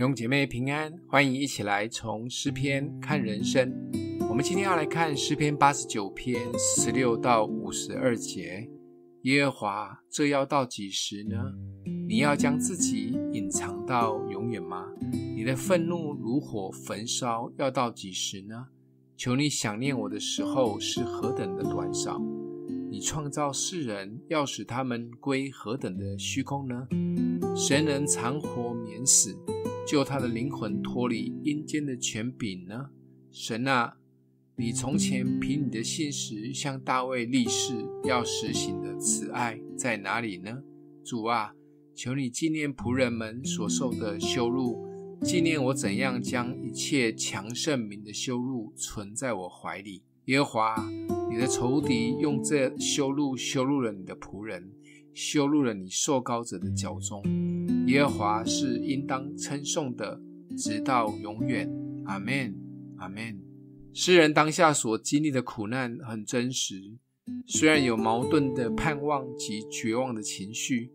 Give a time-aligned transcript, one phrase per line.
[0.00, 3.70] 弟兄姐妹平安，欢迎一起来从诗篇看人生。
[4.30, 8.66] 我们今天要来看诗篇八十九篇十六到五十二节。
[9.24, 11.36] 耶和华，这要到几时呢？
[12.08, 14.86] 你要将自己隐藏到永远吗？
[15.36, 18.68] 你的愤怒如火焚烧，要到几时呢？
[19.18, 22.18] 求你想念我的时候是何等的短少！
[22.90, 26.88] 你创造世人，要使他们归何等的虚空呢？
[27.54, 29.36] 谁能长活免死？
[29.90, 32.90] 救他的灵魂脱离阴间的权柄呢？
[33.32, 33.96] 神啊，
[34.54, 40.62] 你从前凭你的信实向大卫立誓要实行的慈爱在哪里呢？
[41.04, 41.56] 主啊，
[41.92, 44.78] 求你纪念仆人们所受的羞辱，
[45.24, 50.04] 纪念我怎样将一切强盛民的羞辱存在我怀里。
[50.26, 50.88] 耶和华，
[51.28, 54.70] 你的仇敌用这羞辱羞辱了你的仆人。
[55.12, 57.20] 羞辱了你受膏者的脚踪，
[57.86, 60.20] 耶和华是应当称颂的，
[60.56, 61.68] 直到永远。
[62.04, 62.54] 阿门，
[62.96, 63.40] 阿门。
[63.92, 66.96] 诗人当下所经历的苦难很真实，
[67.46, 70.92] 虽然有矛盾的盼望及绝望的情绪，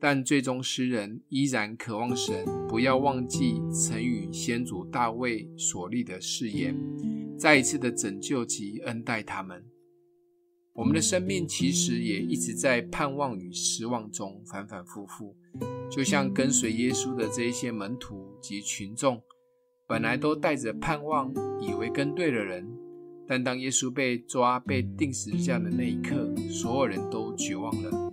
[0.00, 6.76] 但最终诗人依然渴望神不要忘记曾与先祖大卫所立的誓言，
[7.36, 9.64] 再一次的拯救及恩待他们。
[10.76, 15.34] 我们的生命其实也一直在盼望与失望中反反复复，
[15.90, 19.22] 就像跟随耶稣的这一些门徒及群众，
[19.88, 22.68] 本来都带着盼望，以为跟对了人，
[23.26, 28.12] 但当耶稣被抓、被钉十字架的那一刻，所有人都绝望了。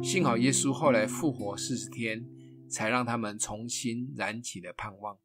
[0.00, 2.24] 幸好耶稣后来复活四十天，
[2.68, 5.18] 才让他们重新燃起了盼望，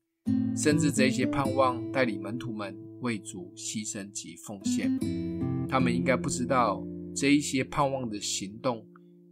[0.57, 5.48] 甚至这些盼望带领门徒们为主牺牲及奉献。
[5.69, 6.83] 他们应该不知道，
[7.15, 8.83] 这一些盼望的行动，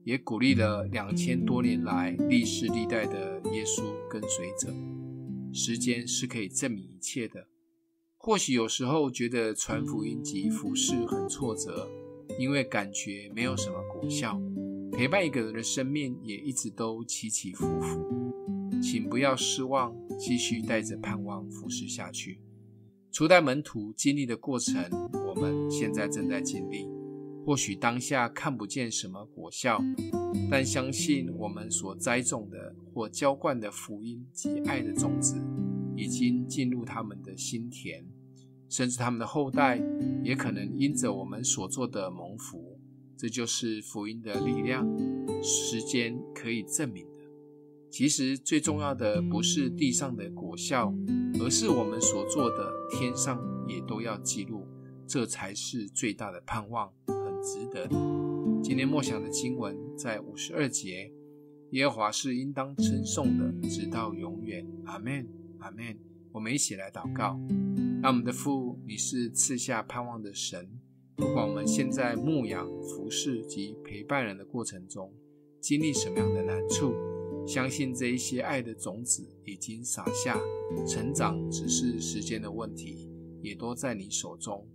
[0.04, 4.72] 也鼓励了两千多年来历世历代的耶稣跟随者。
[5.52, 7.48] 时间是可以证明一切的。
[8.18, 11.90] 或许有时候觉得传福音及服侍很挫折，
[12.38, 14.40] 因为感觉没有什么果效。
[14.92, 18.32] 陪伴一个人的生命也一直都起起伏伏，
[18.82, 22.40] 请不要失望，继续带着盼望服侍下去。
[23.18, 24.76] 初代门徒经历的过程，
[25.26, 26.88] 我们现在正在经历。
[27.44, 29.82] 或许当下看不见什么果效，
[30.52, 35.36] 但相信我们所栽种的或浇灌的福音及爱的种子，
[35.96, 38.06] 已经进入他们的心田，
[38.70, 39.82] 甚至他们的后代
[40.24, 42.80] 也可能因着我们所做的蒙福。
[43.18, 44.88] 这就是福音的力量，
[45.42, 47.17] 时间可以证明的。
[47.90, 50.94] 其实最重要的不是地上的果效。
[51.40, 54.66] 而是我们所做的，天上也都要记录，
[55.06, 57.88] 这才是最大的盼望，很值得。
[58.64, 61.12] 今天默想的经文在五十二节，
[61.72, 64.66] 耶和华是应当称颂的，直到永远。
[64.86, 65.28] 阿门，
[65.60, 65.96] 阿门。
[66.32, 67.40] 我们一起来祷告，
[68.02, 70.68] 让我们的父，你是赐下盼望的神。
[71.16, 75.14] 不管我们现在牧养、服侍及陪伴人的过程中，
[75.62, 76.96] 经历什么样的难处。
[77.48, 80.38] 相信这一些爱的种子已经撒下，
[80.86, 83.10] 成长只是时间的问题，
[83.42, 84.68] 也都在你手中。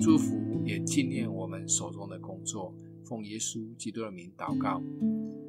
[0.00, 2.74] 祝福也纪念我们手中的工作，
[3.04, 4.82] 奉耶稣基督的名祷告。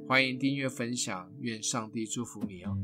[0.06, 2.78] 欢迎订阅分享，愿上帝祝福你哦。